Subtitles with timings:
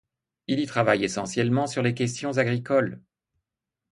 [0.47, 2.99] Il y travaille essentiellement sur les questions agricoles.